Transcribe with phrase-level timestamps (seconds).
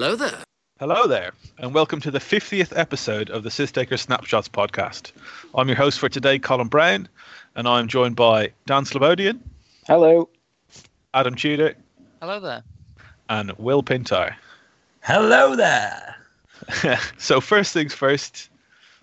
[0.00, 0.42] Hello there.
[0.78, 5.12] Hello there, and welcome to the 50th episode of the Systaker Snapshots podcast.
[5.54, 7.06] I'm your host for today, Colin Brown,
[7.54, 9.40] and I'm joined by Dan Slobodian,
[9.86, 10.30] Hello.
[11.12, 11.74] Adam Tudor,
[12.22, 12.62] Hello there.
[13.28, 14.34] and Will Pintar.
[15.02, 16.16] Hello there.
[17.18, 18.48] so, first things first,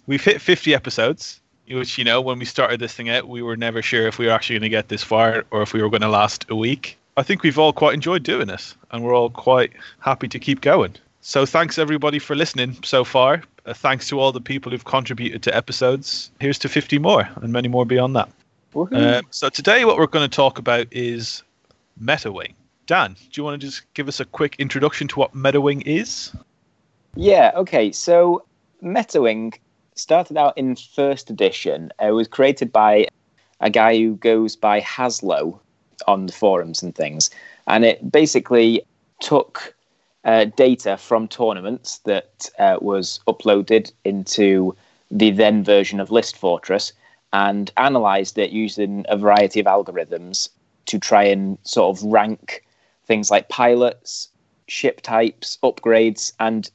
[0.07, 1.39] we've hit 50 episodes,
[1.70, 4.25] which, you know, when we started this thing out, we were never sure if we
[4.25, 6.55] were actually going to get this far or if we were going to last a
[6.55, 6.96] week.
[7.18, 10.62] I think we've all quite enjoyed doing this, and we're all quite happy to keep
[10.62, 10.96] going.
[11.21, 13.44] So, thanks everybody for listening so far.
[13.66, 16.30] Uh, thanks to all the people who've contributed to episodes.
[16.39, 18.30] Here's to 50 more, and many more beyond that.
[18.75, 21.42] Um, so, today, what we're going to talk about is
[22.02, 22.54] MetaWing.
[22.86, 26.32] Dan, do you want to just give us a quick introduction to what MetaWing is?
[27.18, 27.92] yeah, okay.
[27.92, 28.46] So
[28.84, 29.56] MetaWing
[29.96, 31.92] started out in first edition.
[32.00, 33.08] It was created by
[33.59, 35.59] a guy who goes by Haslo
[36.08, 37.30] on the forums and things.
[37.67, 38.81] And it basically
[39.19, 39.75] took
[40.23, 44.75] uh, data from tournaments that uh, was uploaded into
[45.09, 46.94] the then version of List Fortress
[47.33, 50.49] and analyzed it using a variety of algorithms
[50.85, 52.63] to try and sort of rank
[53.05, 54.29] things like pilots,
[54.67, 56.69] ship types, upgrades, and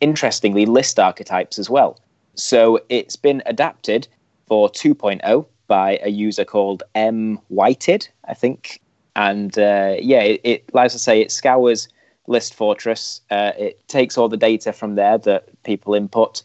[0.00, 2.00] interestingly, list archetypes as well.
[2.34, 4.08] So it's been adapted
[4.46, 8.80] for 2.0 by a user called M Whited, I think.
[9.14, 11.88] And uh, yeah, it, it, as I say, it scours
[12.26, 13.20] List Fortress.
[13.30, 16.42] Uh, it takes all the data from there that people input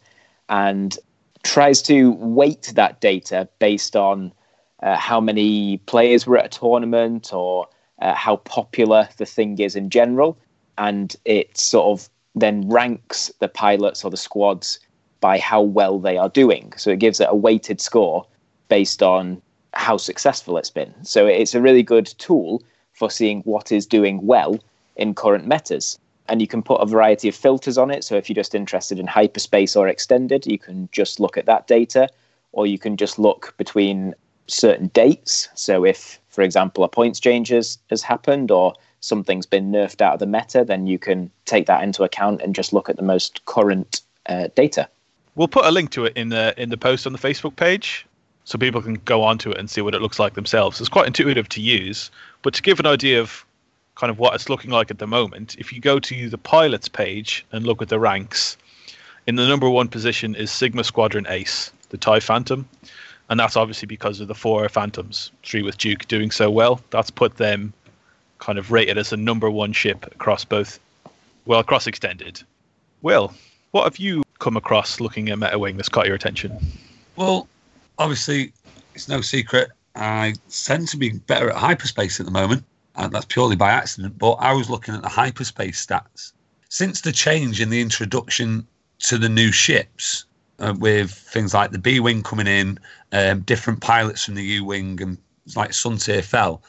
[0.48, 0.98] and
[1.42, 4.32] tries to weight that data based on
[4.82, 7.68] uh, how many players were at a tournament or
[8.00, 10.38] uh, how popular the thing is in general.
[10.78, 14.80] And it sort of then ranks the pilots or the squads
[15.20, 16.72] by how well they are doing.
[16.76, 18.26] So it gives it a weighted score
[18.72, 19.42] based on
[19.74, 20.94] how successful it's been.
[21.04, 22.62] So it's a really good tool
[22.94, 24.58] for seeing what is doing well
[24.96, 25.98] in current metas.
[26.28, 28.02] And you can put a variety of filters on it.
[28.02, 31.66] So if you're just interested in hyperspace or extended, you can just look at that
[31.66, 32.08] data,
[32.52, 34.14] or you can just look between
[34.46, 35.50] certain dates.
[35.54, 40.14] So if, for example, a points change has, has happened or something's been nerfed out
[40.14, 43.02] of the meta, then you can take that into account and just look at the
[43.14, 44.00] most current
[44.30, 44.88] uh, data.
[45.34, 48.06] We'll put a link to it in the in the post on the Facebook page,
[48.44, 50.80] so people can go onto it and see what it looks like themselves.
[50.80, 52.10] It's quite intuitive to use,
[52.42, 53.44] but to give an idea of
[53.94, 56.88] kind of what it's looking like at the moment, if you go to the pilots
[56.88, 58.56] page and look at the ranks,
[59.26, 62.68] in the number one position is Sigma Squadron Ace, the TIE Phantom,
[63.28, 66.80] and that's obviously because of the four Phantoms, three with Duke doing so well.
[66.90, 67.72] That's put them
[68.38, 70.80] kind of rated as a number one ship across both,
[71.46, 72.42] well, across extended.
[73.02, 73.32] Will,
[73.70, 76.58] what have you come across looking at MetaWing that's caught your attention?
[77.14, 77.46] Well,
[78.02, 78.52] obviously,
[78.94, 79.70] it's no secret.
[79.94, 82.64] I tend to be better at hyperspace at the moment,
[82.96, 84.18] and that's purely by accident.
[84.18, 86.32] But I was looking at the hyperspace stats
[86.68, 88.66] since the change in the introduction
[89.00, 90.24] to the new ships,
[90.58, 92.78] uh, with things like the B wing coming in,
[93.12, 95.18] um, different pilots from the U wing, and
[95.54, 96.62] like Soontir Fel.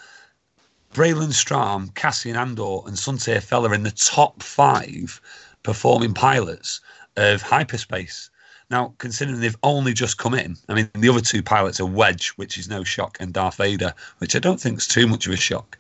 [0.93, 5.19] Braylen Stramm, Cassian Andor, and Soontir Fel are in the top five
[5.63, 6.81] performing pilots
[7.17, 8.29] of hyperspace.
[8.73, 12.29] Now, considering they've only just come in, I mean, the other two pilots are Wedge,
[12.37, 15.33] which is no shock, and Darth Vader, which I don't think is too much of
[15.33, 15.77] a shock.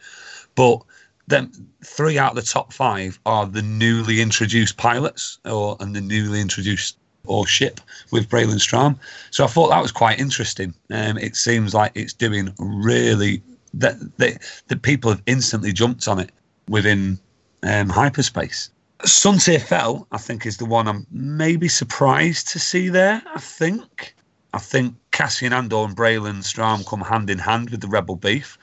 [0.53, 0.79] But
[1.25, 1.51] then
[1.83, 6.39] three out of the top five are the newly introduced pilots, or and the newly
[6.39, 8.99] introduced or ship with Braylen Stramm.
[9.31, 10.75] So I thought that was quite interesting.
[10.91, 13.41] Um, it seems like it's doing really
[13.73, 16.29] that that people have instantly jumped on it
[16.69, 17.17] within
[17.63, 18.69] um, hyperspace.
[19.03, 23.21] Soontir Fel, I think, is the one I'm maybe surprised to see there.
[23.33, 24.15] I think.
[24.53, 28.57] I think Cassian Andor and Braylen Stramm come hand in hand with the Rebel Beef.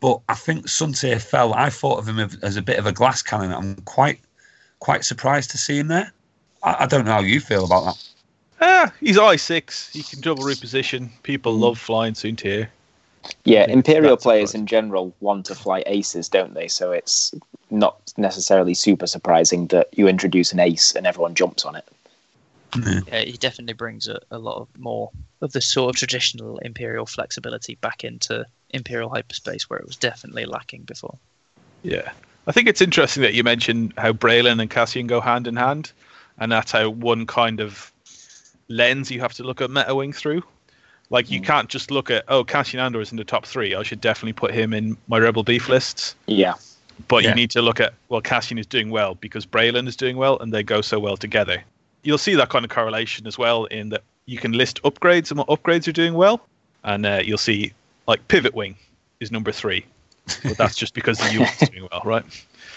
[0.00, 3.22] But I think Soontir Fel, I thought of him as a bit of a glass
[3.22, 3.52] cannon.
[3.52, 4.20] I'm quite
[4.80, 6.12] quite surprised to see him there.
[6.62, 8.08] I, I don't know how you feel about that.
[8.62, 9.92] Ah, he's I six.
[9.92, 11.10] He can double reposition.
[11.22, 12.68] People love flying Soontir.
[13.44, 16.68] Yeah, Imperial players in general want to fly aces, don't they?
[16.68, 17.34] So it's
[17.70, 21.86] not necessarily super surprising that you introduce an ace and everyone jumps on it.
[23.08, 25.10] Yeah, he definitely brings a, a lot of more
[25.40, 30.44] of the sort of traditional Imperial flexibility back into Imperial hyperspace where it was definitely
[30.44, 31.18] lacking before.
[31.82, 32.12] Yeah.
[32.46, 35.92] I think it's interesting that you mentioned how Braylen and Cassian go hand in hand,
[36.38, 37.92] and that's how one kind of
[38.68, 40.42] lens you have to look at MetaWing through.
[41.10, 43.74] Like, you can't just look at, oh, Cassian Andor is in the top three.
[43.74, 46.14] I should definitely put him in my Rebel Beef lists.
[46.26, 46.54] Yeah,
[47.08, 47.30] But Yeah.
[47.30, 50.38] you need to look at, well, Cassian is doing well because Braylen is doing well,
[50.38, 51.62] and they go so well together.
[52.04, 55.38] You'll see that kind of correlation as well in that you can list upgrades and
[55.38, 56.40] what upgrades are doing well,
[56.84, 57.72] and uh, you'll see,
[58.06, 58.76] like, Pivot Wing
[59.18, 59.84] is number three.
[60.44, 62.24] But that's just because the U is doing well, right?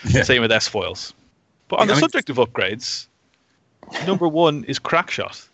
[0.10, 0.24] Yeah.
[0.24, 1.14] Same with S foils.
[1.68, 3.06] But on I the mean- subject of upgrades,
[4.08, 5.48] number one is Crackshot.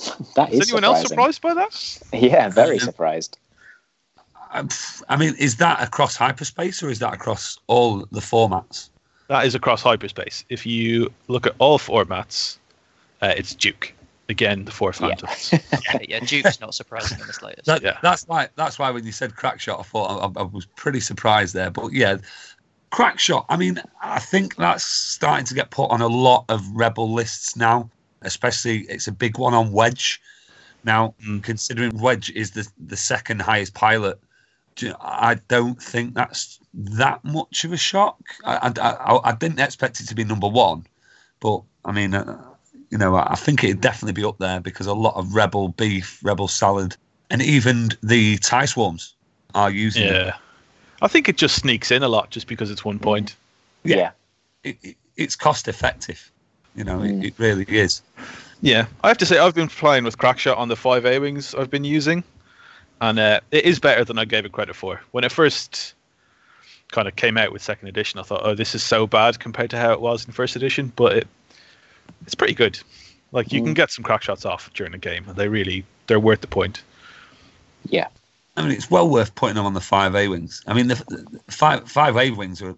[0.36, 1.98] That Is is anyone else surprised by that?
[2.12, 3.38] Yeah, very Um, surprised.
[4.52, 4.66] I,
[5.08, 8.88] I mean, is that across hyperspace or is that across all the formats?
[9.28, 10.44] That is across hyperspace.
[10.48, 12.58] If you look at all formats,
[13.22, 13.92] uh, it's Duke.
[14.28, 15.08] Again, the four Yeah.
[15.08, 15.52] phantoms.
[15.52, 17.66] yeah, yeah, Duke's not surprising in the slightest.
[17.66, 17.98] That, Yeah.
[18.02, 18.48] That's why.
[18.56, 21.70] That's why when you said crack shot, I thought I, I was pretty surprised there.
[21.70, 22.18] But yeah,
[22.90, 23.46] crack shot.
[23.48, 27.56] I mean, I think that's starting to get put on a lot of rebel lists
[27.56, 27.90] now.
[28.22, 30.20] Especially, it's a big one on Wedge.
[30.84, 31.42] Now, Mm.
[31.42, 34.18] considering Wedge is the the second highest pilot,
[35.00, 38.18] I don't think that's that much of a shock.
[38.44, 40.86] I, I, I, I didn't expect it to be number one,
[41.40, 42.42] but I mean, uh,
[42.90, 45.68] you know, I I think it'd definitely be up there because a lot of rebel
[45.68, 46.96] beef, rebel salad,
[47.30, 49.14] and even the tie swarms
[49.54, 50.12] are using it.
[50.12, 50.36] yeah.
[51.02, 53.34] I think it just sneaks in a lot just because it's one point.
[53.84, 53.96] Yeah.
[53.96, 54.10] Yeah.
[54.64, 56.30] It, it, it's cost effective.
[56.74, 57.22] You know, Mm.
[57.22, 58.02] it, it really is.
[58.62, 61.54] Yeah, I have to say I've been playing with Crackshot on the five A wings
[61.54, 62.22] I've been using,
[63.00, 65.00] and uh, it is better than I gave it credit for.
[65.12, 65.94] When it first
[66.92, 69.70] kind of came out with second edition, I thought, "Oh, this is so bad compared
[69.70, 71.28] to how it was in first edition," but it
[72.26, 72.78] it's pretty good.
[73.32, 73.76] Like you can Mm.
[73.76, 76.82] get some crack shots off during the game, and they really they're worth the point.
[77.88, 78.08] Yeah.
[78.60, 80.62] I mean, it's well worth putting them on the five A wings.
[80.66, 82.74] I mean, the, the five five A wings are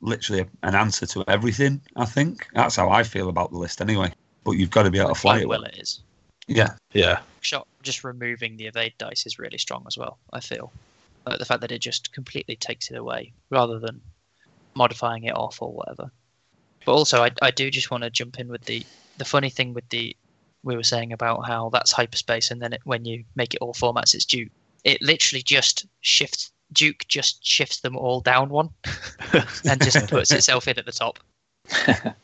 [0.00, 1.80] literally an answer to everything.
[1.96, 4.12] I think that's how I feel about the list, anyway.
[4.44, 5.48] But you've got to be able to fly it.
[5.48, 6.00] well it is.
[6.48, 10.18] Yeah, Yeah, Shot just removing the evade dice is really strong as well.
[10.32, 10.72] I feel
[11.26, 14.00] like the fact that it just completely takes it away rather than
[14.74, 16.10] modifying it off or whatever.
[16.84, 18.86] But also, I, I do just want to jump in with the
[19.18, 20.16] the funny thing with the
[20.62, 23.74] we were saying about how that's hyperspace, and then it, when you make it all
[23.74, 24.50] formats, it's Duke.
[24.86, 26.50] It literally just shifts.
[26.72, 28.70] Duke just shifts them all down one,
[29.64, 31.18] and just puts itself in at the top.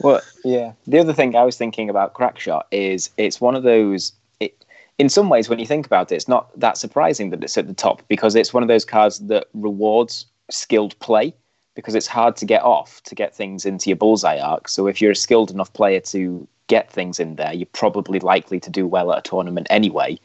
[0.00, 0.72] Well, yeah.
[0.86, 4.12] The other thing I was thinking about Crackshot is it's one of those.
[4.40, 4.64] It,
[4.98, 7.68] in some ways, when you think about it, it's not that surprising that it's at
[7.68, 11.32] the top because it's one of those cards that rewards skilled play
[11.74, 14.68] because it's hard to get off to get things into your bullseye arc.
[14.68, 18.60] So if you're a skilled enough player to get things in there, you're probably likely
[18.60, 20.18] to do well at a tournament anyway,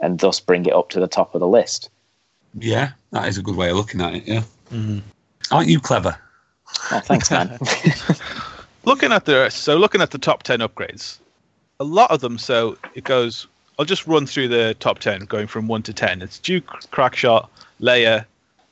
[0.00, 1.90] and thus bring it up to the top of the list.
[2.58, 4.26] yeah, that is a good way of looking at it.
[4.28, 5.02] Yeah, Mhm.
[5.50, 6.16] aren't you clever?
[6.90, 7.58] Oh, thanks, man.
[8.84, 11.18] looking at the so looking at the top 10 upgrades
[11.80, 13.46] a lot of them so it goes
[13.78, 17.48] i'll just run through the top 10 going from 1 to 10 it's duke crackshot
[17.80, 18.24] leia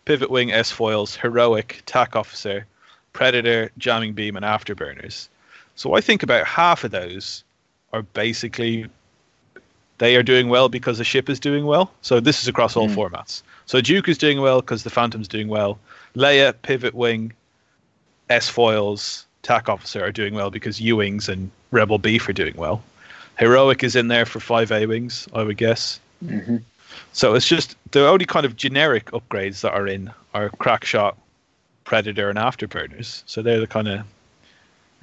[0.05, 2.67] pivot wing s foils heroic tac officer
[3.15, 5.29] predator jamming beam and afterburners
[5.77, 7.43] so i think about half of those
[7.93, 8.87] are basically
[10.03, 12.89] they are doing well because the ship is doing well so this is across all
[12.89, 12.97] Mm.
[12.99, 15.79] formats so duke is doing well because the phantom's doing well
[16.17, 17.33] leia pivot wing
[18.33, 22.55] S foils, TAC officer are doing well because U wings and Rebel Beef are doing
[22.57, 22.83] well.
[23.39, 26.01] Heroic is in there for five A wings, I would guess.
[26.21, 26.59] hmm
[27.13, 31.15] So it's just the only kind of generic upgrades that are in are Crackshot,
[31.85, 33.23] Predator, and Afterburners.
[33.27, 34.01] So they're the kind of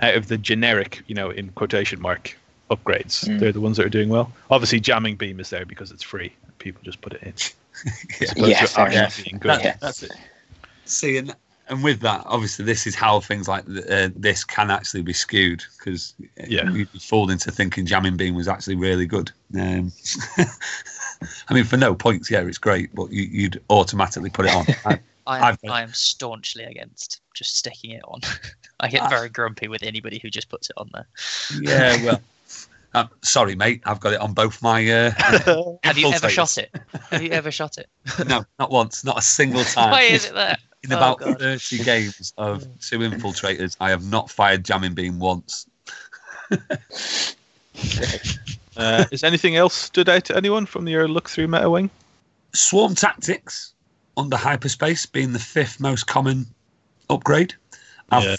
[0.01, 2.35] out of the generic, you know, in quotation mark
[2.69, 3.27] upgrades.
[3.27, 3.39] Mm.
[3.39, 4.31] They're the ones that are doing well.
[4.49, 6.33] Obviously, jamming beam is there because it's free.
[6.59, 7.33] People just put it in.
[8.19, 8.33] Yeah.
[8.35, 9.23] Yeah, to fair actually enough.
[9.23, 9.49] being good.
[9.51, 9.75] That- Yeah.
[9.79, 10.11] That's it.
[10.85, 11.33] See, and,
[11.69, 15.13] and with that, obviously, this is how things like th- uh, this can actually be
[15.13, 16.13] skewed because
[16.47, 16.69] Yeah.
[16.71, 16.99] you'd be
[17.31, 19.31] into thinking jamming beam was actually really good.
[19.57, 19.93] Um,
[21.47, 24.65] I mean, for no points, yeah, it's great, but you, you'd automatically put it on.
[24.85, 28.21] I- I am, I've got- I am staunchly against just sticking it on.
[28.79, 29.09] I get Ah.
[29.09, 31.07] very grumpy with anybody who just puts it on there.
[31.61, 32.21] yeah, well,
[32.93, 34.87] uh, sorry, mate, I've got it on both my.
[34.89, 35.11] Uh,
[35.83, 36.29] Have you ever infiltrators.
[36.29, 36.71] shot it?
[37.11, 37.87] Have you ever shot it?
[38.27, 39.91] No, not once, not a single time.
[39.91, 40.57] Why is it there?
[40.83, 41.39] In Oh, about God.
[41.39, 45.67] 30 games of two infiltrators, I have not fired jamming beam once.
[48.77, 51.89] Uh, is anything else stood out to anyone from your look through meta wing?
[52.53, 53.73] Swarm tactics
[54.15, 56.45] under hyperspace being the fifth most common
[57.09, 57.53] upgrade.
[58.11, 58.35] I've, Yeah.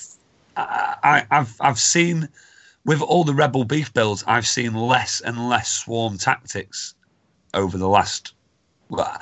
[0.56, 2.28] I, I, I've I've seen
[2.84, 6.94] with all the rebel beef builds, I've seen less and less swarm tactics
[7.54, 8.34] over the last
[8.88, 9.20] well,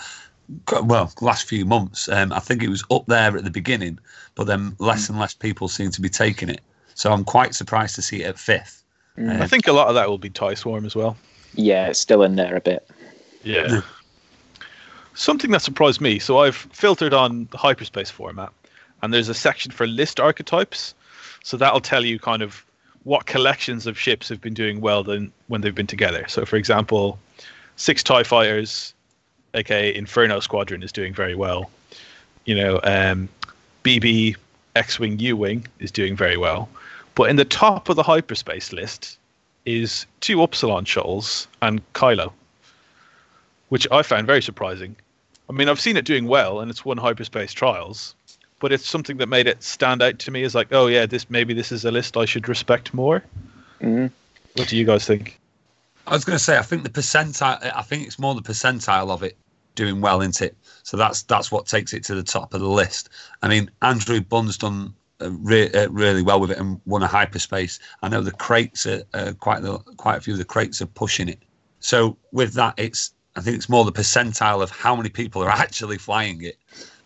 [0.82, 2.08] well last few months.
[2.08, 3.98] Um, I think it was up there at the beginning,
[4.34, 6.60] but then less and less people seem to be taking it.
[6.94, 8.82] So I'm quite surprised to see it at fifth.
[9.16, 9.40] Mm.
[9.40, 11.16] I think a lot of that will be tie swarm as well.
[11.54, 12.88] Yeah, it's still in there a bit.
[13.42, 13.80] Yeah.
[15.14, 16.18] Something that surprised me.
[16.18, 18.52] So I've filtered on the hyperspace format,
[19.02, 20.94] and there's a section for list archetypes.
[21.42, 22.64] So that'll tell you kind of
[23.08, 26.26] what collections of ships have been doing well than when they've been together.
[26.28, 27.18] So, for example,
[27.76, 28.92] six Tie Fighters,
[29.54, 31.70] aka Inferno Squadron, is doing very well.
[32.44, 33.30] You know, um,
[33.82, 34.36] BB
[34.76, 36.68] X-wing, U-wing is doing very well,
[37.14, 39.16] but in the top of the hyperspace list
[39.64, 42.30] is two Upsilon shuttles and Kylo,
[43.70, 44.94] which I found very surprising.
[45.48, 48.14] I mean, I've seen it doing well, and it's won hyperspace trials,
[48.60, 51.28] but it's something that made it stand out to me as like, oh yeah, this
[51.30, 53.22] maybe this is a list I should respect more.
[53.80, 54.10] Mhm.
[54.54, 55.38] What do you guys think?
[56.06, 57.58] I was going to say, I think the percentile.
[57.74, 59.36] I think it's more the percentile of it
[59.74, 60.56] doing well, isn't it?
[60.82, 63.10] So that's that's what takes it to the top of the list.
[63.42, 67.06] I mean, Andrew Bunn's done uh, re- uh, really well with it and won a
[67.06, 67.78] hyperspace.
[68.02, 70.86] I know the crates are uh, quite the, quite a few of the crates are
[70.86, 71.38] pushing it.
[71.80, 75.50] So with that, it's I think it's more the percentile of how many people are
[75.64, 76.56] actually flying it,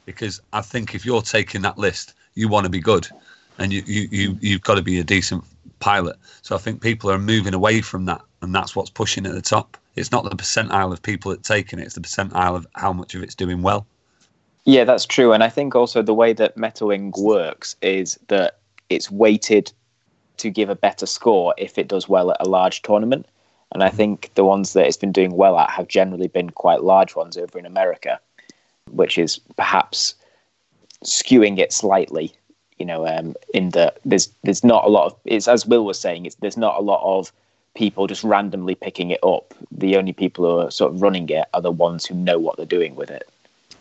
[0.05, 3.09] because I think if you're taking that list, you want to be good,
[3.59, 5.45] and you you you you've got to be a decent
[5.81, 6.17] pilot.
[6.43, 9.43] So I think people are moving away from that, and that's what's pushing at the
[9.43, 9.77] top.
[9.97, 13.15] It's not the percentile of people that taking it; it's the percentile of how much
[13.15, 13.87] of it's doing well.
[14.65, 15.33] Yeah, that's true.
[15.33, 19.73] And I think also the way that MetaWing works is that it's weighted
[20.37, 23.27] to give a better score if it does well at a large tournament.
[23.73, 23.97] And I mm-hmm.
[23.97, 27.37] think the ones that it's been doing well at have generally been quite large ones
[27.37, 28.21] over in America,
[28.91, 30.15] which is perhaps
[31.05, 32.33] skewing it slightly.
[32.79, 36.01] You know, um, in the there's there's not a lot of it's as Will was
[36.01, 37.33] saying, it's there's not a lot of
[37.75, 39.55] people just randomly picking it up.
[39.71, 42.57] The only people who are sort of running it are the ones who know what
[42.57, 43.29] they're doing with it.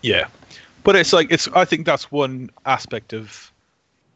[0.01, 0.27] Yeah,
[0.84, 1.48] but it's like it's.
[1.50, 3.51] I think that's one aspect of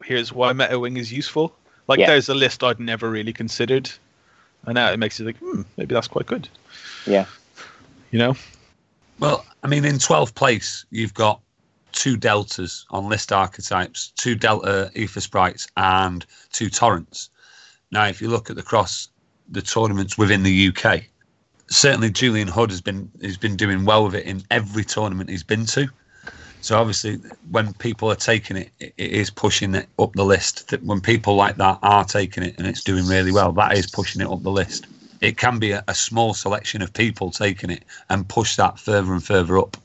[0.03, 1.55] here's why MetaWing is useful.
[1.87, 2.07] Like Yeah.
[2.07, 3.89] there's a list I'd never really considered,
[4.65, 6.47] and now it makes you think, hmm, maybe that's quite good.
[7.05, 7.25] Yeah.
[8.11, 8.35] You know?
[9.19, 11.39] Well, I mean, in 12th place, you've got
[11.93, 17.29] two deltas on list archetypes, two delta Aethersprites, and two torrents.
[17.91, 19.09] Now, if you look at the cross
[19.49, 21.03] the tournaments within the UK,
[21.67, 25.43] certainly Julian Hood has been has been doing well with it in every tournament he's
[25.43, 25.87] been to.
[26.61, 27.17] So obviously,
[27.51, 30.73] when people are taking it, it is pushing it up the list.
[30.81, 34.21] When people like that are taking it and it's doing really well, that is pushing
[34.21, 34.87] it up the list.
[35.21, 39.13] It can be a, a small selection of people taking it and push that further
[39.13, 39.77] and further up.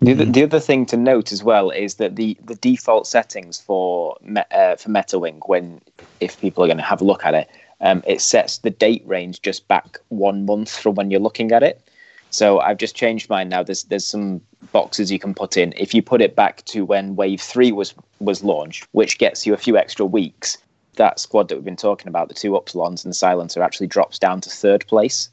[0.00, 3.60] The other, the other thing to note as well is that the, the default settings
[3.60, 5.80] for me, uh, for MetaWing, when
[6.20, 9.02] if people are going to have a look at it, um, it sets the date
[9.06, 11.82] range just back one month from when you're looking at it.
[12.30, 13.62] So I've just changed mine now.
[13.62, 14.40] There's there's some
[14.72, 15.72] boxes you can put in.
[15.76, 19.54] If you put it back to when Wave Three was was launched, which gets you
[19.54, 20.58] a few extra weeks,
[20.98, 24.18] that squad that we've been talking about, the two Upsilons and the Silencer, actually drops
[24.18, 25.30] down to third place.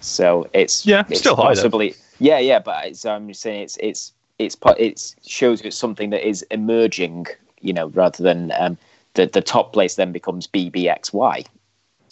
[0.00, 1.90] So it's Yeah, it's still high, though.
[2.18, 6.26] yeah yeah, but it's, I'm just saying it's it's it's it shows it's something that
[6.26, 7.26] is emerging,
[7.60, 8.78] you know, rather than um,
[9.14, 11.46] the the top place then becomes BBXY.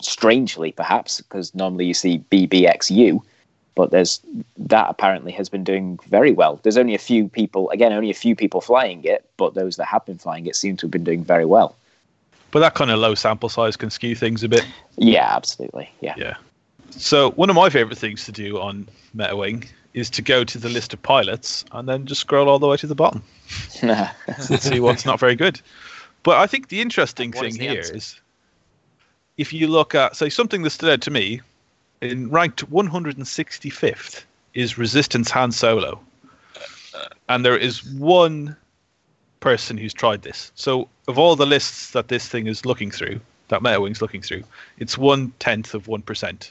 [0.02, 3.20] Strangely, perhaps, because normally you see BBXU,
[3.74, 4.20] but there's
[4.56, 6.60] that apparently has been doing very well.
[6.62, 9.86] There's only a few people, again, only a few people flying it, but those that
[9.86, 11.76] have been flying it seem to have been doing very well.
[12.50, 14.64] But that kind of low sample size can skew things a bit.
[14.96, 15.90] Yeah, absolutely.
[16.00, 16.14] Yeah.
[16.16, 16.34] Yeah.
[16.90, 20.68] So one of my favorite things to do on MetaWing is to go to the
[20.68, 23.22] list of pilots and then just scroll all the way to the bottom
[23.82, 24.10] and
[24.60, 25.60] see what's not very good.
[26.22, 28.20] But I think the interesting What is thing the here is answer?
[29.36, 31.40] if you look at, say, something that stood out to me
[32.00, 36.00] in ranked 165th is Resistance Han Solo.
[37.28, 38.56] And there is one
[39.40, 40.52] person who's tried this.
[40.54, 44.44] So, of all the lists that this thing is looking through, that MetaWing's looking through,
[44.78, 46.50] it's one tenth of 1%.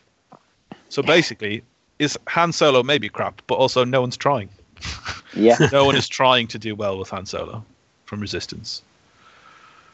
[0.89, 1.63] So, basically,
[1.99, 4.49] is Han Solo maybe crap, but also no one's trying.
[5.33, 5.57] yeah.
[5.71, 7.63] No one is trying to do well with Han Solo
[8.05, 8.81] from Resistance.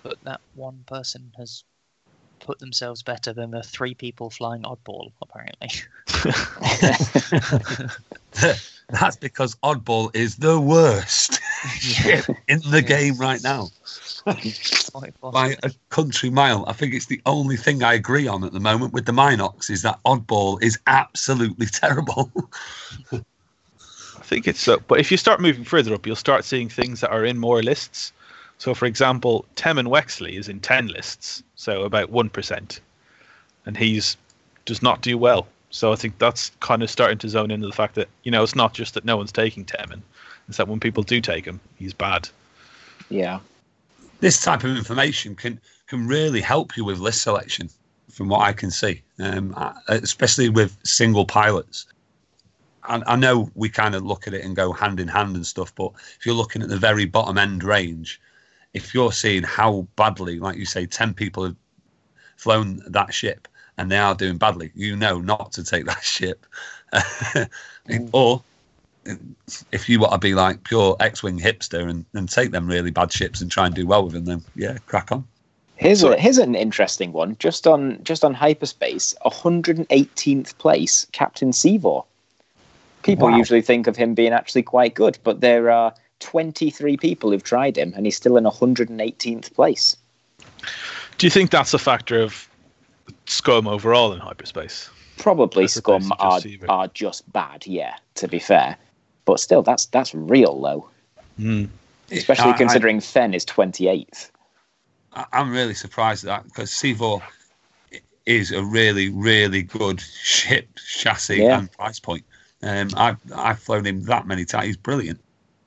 [0.03, 1.63] But that one person has
[2.39, 5.69] put themselves better than the three people flying oddball, apparently.
[8.89, 11.34] That's because Oddball is the worst ship
[12.47, 13.69] in the game right now
[15.31, 16.65] by a country mile.
[16.67, 19.69] I think it's the only thing I agree on at the moment with the Minox
[19.69, 22.31] is that Oddball is absolutely terrible.
[23.11, 24.79] I think it's so.
[24.87, 27.61] But if you start moving further up, you'll start seeing things that are in more
[27.61, 28.13] lists.
[28.57, 32.79] So, for example, Temmin Wexley is in 10 lists, so about 1%.
[33.65, 34.17] And he's
[34.65, 35.47] does not do well.
[35.69, 38.41] So I think that's kind of starting to zone into the fact that, you know,
[38.41, 40.01] it's not just that no one's taking Temmin.
[40.47, 42.29] It's that when people do take him, he's bad.
[43.09, 43.39] Yeah.
[44.19, 47.69] this type of information can can really help you with list selection,
[48.11, 51.85] from what I can see, um, uh, especially with single pilots.
[52.83, 55.45] I, I know we kind of look at it and go hand in hand and
[55.45, 58.19] stuff, but if you're looking at the very bottom end range,
[58.73, 61.55] if you're seeing how badly, like you say, ten people have
[62.37, 63.47] flown that ship
[63.77, 66.45] and they are doing badly, you know not to take that ship,
[68.11, 68.41] or
[69.71, 73.11] if you want to be like pure X-wing hipster and, and take them really bad
[73.11, 75.25] ships and try and do well with them, then yeah, crack on.
[75.77, 77.35] Here's a, here's an interesting one.
[77.37, 82.01] Just on just on hyperspace, 118th place, Captain Seevor.
[83.03, 83.37] People Wow.
[83.37, 87.77] usually think of him being actually quite good, but there are 23 people who've tried
[87.77, 89.97] him, and he's still in 118th place.
[91.17, 92.49] Do you think that's a factor of
[93.25, 94.89] scum overall in hyperspace?
[95.17, 97.95] Probably As opposed scum are, are just bad, yeah.
[98.15, 98.77] To be fair,
[99.25, 100.89] but still, that's that's real low,
[101.37, 101.65] Hmm.
[102.11, 104.29] especially I- I- considering Fenn is 28th.
[105.13, 107.17] I, I'm really surprised at that because Seevor
[108.25, 111.59] is a really, really good ship chassis Yeah.
[111.59, 112.23] and price point.
[112.63, 114.65] Um, I've I've flown him that many times.
[114.65, 115.19] He's brilliant.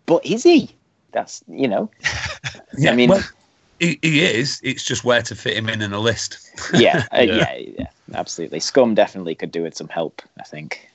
[0.07, 0.75] But is he?
[1.12, 1.91] That's you know,
[2.87, 3.23] I mean- well,
[3.81, 4.61] he, he is.
[4.65, 6.50] It's just where to fit him in in a list.
[6.75, 7.35] yeah, uh, Yeah.
[7.53, 8.59] yeah, yeah, absolutely.
[8.61, 10.21] Scum definitely could do with some help.
[10.41, 10.88] I think.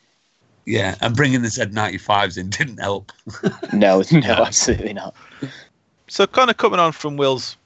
[0.66, 3.12] Yeah, and bringing the Z95s in didn't help.
[3.74, 4.42] No, no, Yeah.
[4.42, 5.16] absolutely not.
[6.08, 7.58] So, kind of coming on from Will's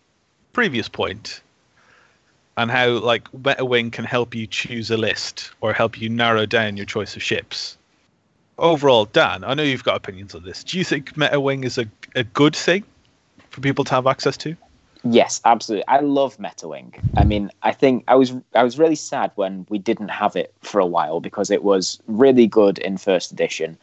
[0.53, 1.41] previous point,
[2.55, 6.77] and how like MetaWing can help you choose a list or help you narrow down
[6.77, 7.77] your choice of ships.
[8.57, 10.63] Overall, Dan, I know you've got opinions on this.
[10.63, 11.85] Do you think MetaWing is a,
[12.15, 12.83] a good thing
[13.51, 14.55] for people to have access to?
[15.09, 15.87] Yes, absolutely.
[15.87, 16.99] I love MetaWing.
[17.15, 20.53] I mean, I think I was I was really sad when we didn't have it
[20.61, 23.77] for a while because it was really good in first edition.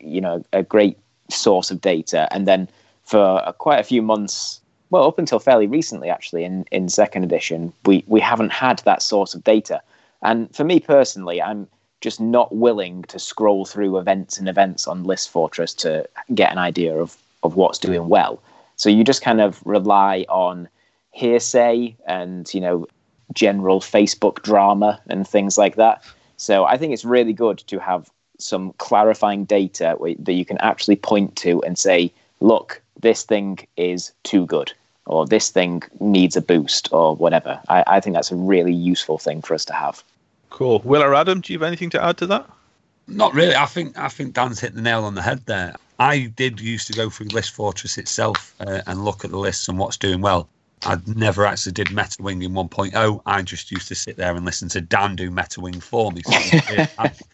[0.00, 0.98] You know, a great
[1.30, 2.68] source of data, and then
[3.04, 7.22] for uh, quite a few months, well, up until fairly recently, actually, in in second
[7.24, 9.80] edition, we we haven't had that source of data.
[10.22, 11.68] And for me personally, I'm
[12.00, 16.58] just not willing to scroll through events and events on List Fortress to get an
[16.58, 18.40] idea of of what's doing well.
[18.84, 20.68] So you just kind of rely on
[21.10, 22.86] hearsay and you know
[23.32, 26.04] general Facebook drama and things like that.
[26.36, 30.96] So I think it's really good to have some clarifying data that you can actually
[30.96, 34.70] point to and say, look, this thing is too good,
[35.06, 37.58] or this thing needs a boost, or whatever.
[37.70, 40.04] I, I think that's a really useful thing for us to have.
[40.50, 40.80] Cool.
[40.84, 42.50] Will or Adam, do you have anything to add to that?
[43.06, 43.54] Not really.
[43.54, 45.74] I think I think Dan's hit the nail on the head there.
[45.98, 49.68] I did used to go through List Fortress itself uh, and look at the lists
[49.68, 50.48] and what's doing well.
[50.82, 53.22] I never actually did Meta Wing in 1.0.
[53.24, 56.22] I just used to sit there and listen to Dan do Meta Wing for me.
[56.22, 57.24] So it was really handy.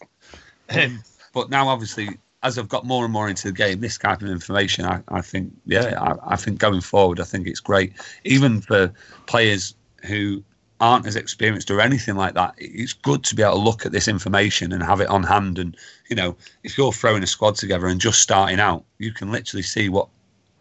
[0.69, 1.03] Um,
[1.33, 4.29] but now, obviously, as I've got more and more into the game, this kind of
[4.29, 7.93] information, I, I think, yeah, I, I think going forward, I think it's great.
[8.23, 8.93] Even for
[9.25, 10.43] players who
[10.81, 13.91] aren't as experienced or anything like that, it's good to be able to look at
[13.91, 15.59] this information and have it on hand.
[15.59, 15.77] And
[16.09, 19.63] you know, if you're throwing a squad together and just starting out, you can literally
[19.63, 20.09] see what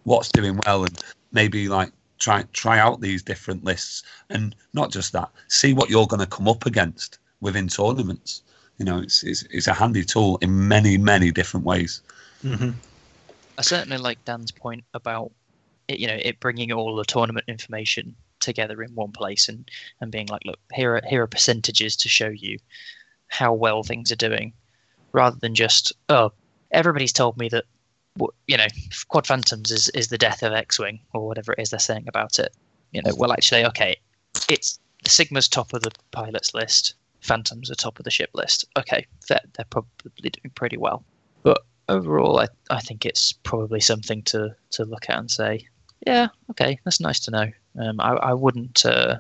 [0.05, 1.03] what's doing well and
[1.33, 6.07] maybe like try try out these different lists and not just that, see what you're
[6.07, 8.43] going to come up against within tournaments.
[8.79, 12.03] You know, it's, it's it's a handy tool in many many different ways.
[12.45, 12.71] Mm-hmm.
[13.59, 15.33] I certainly like Dan's point about
[15.89, 20.11] it, you know it bringing all the tournament information together in one place and and
[20.11, 22.59] being like, look, here are here are percentages to show you
[23.29, 24.53] how well things are doing,
[25.13, 26.33] rather than just oh,
[26.71, 27.65] everybody's told me that
[28.47, 28.67] you know
[29.09, 32.39] Quad Phantoms is is the death of X-wing or whatever it is they're saying about
[32.39, 32.55] it.
[32.93, 33.97] You know, well actually, okay,
[34.49, 38.65] it's Sigma's top of the pilots list, Phantoms are top of the ship list.
[38.77, 41.05] Okay, they're they're probably doing pretty well,
[41.43, 45.67] but overall, I, I think it's probably something to, to look at and say,
[46.07, 47.51] yeah, okay, that's nice to know.
[47.79, 49.17] Um, I, I wouldn't uh,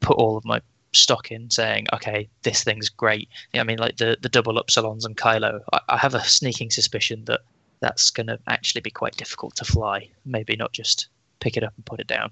[0.00, 0.60] put all of my
[0.92, 3.28] stock in saying, okay, this thing's great.
[3.52, 6.70] Yeah, I mean, like the, the double upsilons and Kylo, I, I have a sneaking
[6.70, 7.40] suspicion that
[7.80, 10.08] that's going to actually be quite difficult to fly.
[10.24, 11.08] Maybe not just
[11.40, 12.30] pick it up and put it down.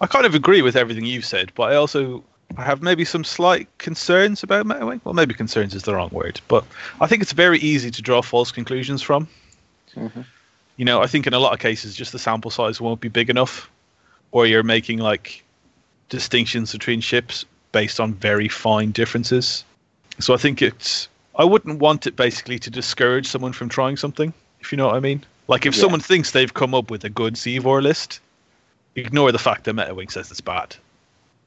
[0.00, 2.24] I kind of agree with everything you've said, but I also
[2.56, 5.00] I have maybe some slight concerns about MetaWing.
[5.04, 6.64] Well, maybe concerns is the wrong word, but
[7.00, 9.28] I think it's very easy to draw false conclusions from.
[9.94, 10.24] Mhm.
[10.76, 13.08] You know, I think in a lot of cases, just the sample size won't be
[13.08, 13.69] big enough,
[14.32, 15.42] or you're making like
[16.08, 19.64] distinctions between ships based on very fine differences.
[20.18, 21.08] So I think it's.
[21.36, 24.96] I wouldn't want it basically to discourage someone from trying something, if you know what
[24.96, 25.24] I mean.
[25.48, 25.82] Like if Yeah.
[25.82, 28.20] someone thinks they've come up with a good Seevor list,
[28.96, 30.76] ignore the fact that MetaWing says it's bad.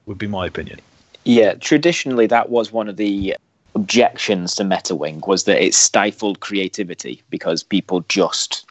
[0.05, 0.79] Would be my opinion.
[1.25, 3.35] Yeah, traditionally that was one of the
[3.75, 8.65] objections to MetaWing was that it stifled creativity because people just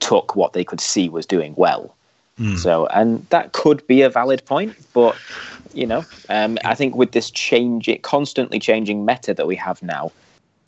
[0.00, 1.94] took what they could see was doing well.
[2.38, 2.56] Hmm.
[2.56, 5.16] So, and that could be a valid point, but
[5.74, 9.82] you know, um, I think with this change, it constantly changing meta that we have
[9.82, 10.12] now,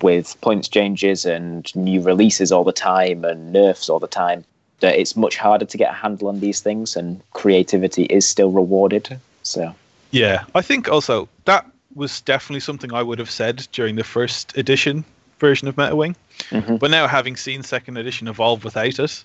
[0.02, 4.44] with points changes and new releases all the time and nerfs all the time,
[4.80, 8.50] that it's much harder to get a handle on these things, and creativity is still
[8.50, 9.18] rewarded.
[9.42, 9.74] So,
[10.10, 14.56] Yeah, I think also that was definitely something I would have said during the first
[14.56, 15.04] edition
[15.38, 16.14] version of MetaWing.
[16.50, 16.78] Mhm.
[16.78, 19.24] But now, having seen second edition evolve without it,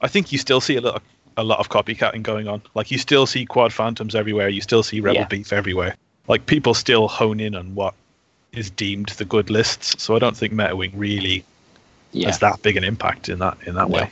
[0.00, 1.02] I think you still see a lot,
[1.36, 2.62] a lot of copycatting going on.
[2.74, 4.48] Like you still see quad phantoms everywhere.
[4.48, 5.26] You still see rebel Yeah.
[5.28, 5.96] beef everywhere.
[6.28, 7.94] Like people still hone in on what
[8.52, 10.02] is deemed the good lists.
[10.02, 11.44] So I don't think MetaWing really
[12.12, 12.26] Yeah.
[12.28, 13.94] has that big an impact in that in that Yeah.
[13.94, 14.10] way.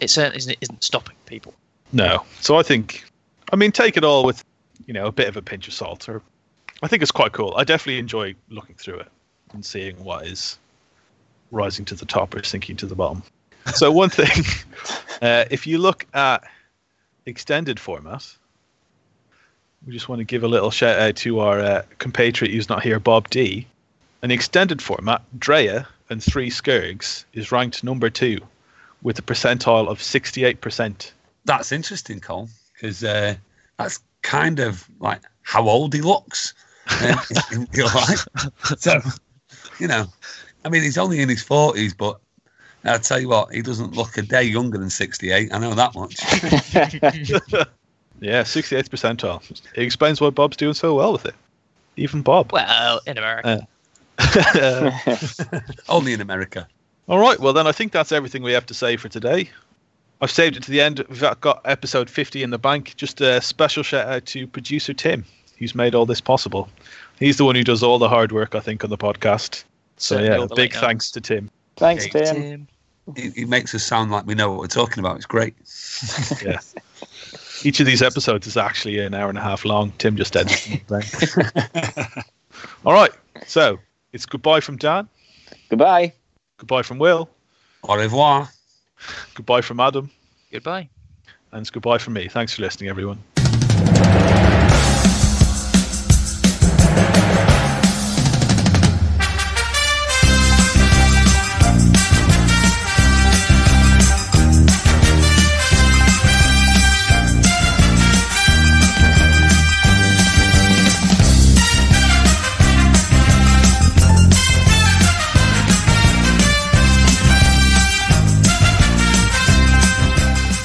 [0.00, 1.54] It certainly isn't, isn't stopping people.
[1.92, 2.24] No.
[2.40, 3.04] So I think,
[3.52, 4.44] I mean, take it all with,
[4.86, 6.08] you know, a bit of a pinch of salt.
[6.08, 6.22] Or
[6.82, 7.54] I think it's quite cool.
[7.56, 9.08] I definitely enjoy looking through it
[9.52, 10.58] and seeing what is
[11.50, 13.22] rising to the top or sinking to the bottom.
[13.74, 14.44] So one thing,
[15.22, 16.44] uh, if you look at
[17.26, 18.26] extended format,
[19.86, 22.82] we just want to give a little shout out to our uh, compatriot who's not
[22.82, 23.66] here, Bob D.
[24.22, 28.38] An extended format, Drea and three Scurrgs is ranked number two
[29.02, 31.12] with a percentile of 68%.
[31.46, 33.36] That's interesting, Cole, because uh,
[33.78, 36.52] that's kind of like how old he looks
[36.88, 37.16] uh,
[37.52, 38.26] in real life.
[38.78, 39.00] So,
[39.78, 40.06] you know,
[40.64, 42.20] I mean, he's only in his 40s, but
[42.84, 45.52] I'll tell you what, he doesn't look a day younger than 68.
[45.52, 46.16] I know that much.
[48.20, 49.50] Yeah, 68th percentile.
[49.74, 51.34] It explains why Bob's doing so well with it.
[51.96, 52.52] Even Bob.
[52.52, 53.66] Well, in America.
[55.88, 56.68] only in America.
[57.08, 59.50] All right, well, then I think that's everything we have to say for today.
[60.20, 61.02] I've saved it to the end.
[61.08, 62.94] We've got episode 50 in the bank.
[62.96, 65.24] Just a special shout out to producer Tim,
[65.58, 66.68] who's made all this possible.
[67.18, 69.64] He's the one who does all the hard work, I think, on the podcast.
[69.96, 71.50] So, yeah, all big thanks to Tim.
[71.80, 72.24] Thanks, Okay.
[72.24, 72.36] Tim.
[72.36, 72.68] Tim.
[73.16, 75.16] He, he makes us sound like we know what we're talking about.
[75.16, 75.54] It's great.
[76.44, 76.60] Yeah.
[77.62, 79.92] Each of these episodes is actually an hour and a half long.
[79.98, 81.02] Tim just edits them.
[82.86, 83.10] all right,
[83.46, 83.78] so
[84.14, 85.08] it's goodbye from Dan,
[85.68, 86.12] Goodbye.
[86.56, 87.28] goodbye from Will,
[87.84, 88.48] Au revoir.
[89.34, 90.10] goodbye from Adam,
[90.50, 90.88] Goodbye.
[91.52, 92.28] and it's goodbye from me.
[92.28, 93.18] Thanks for listening, everyone.